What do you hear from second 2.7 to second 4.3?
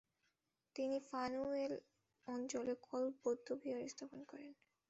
কলপ বৌদ্ধবিহার স্থাপন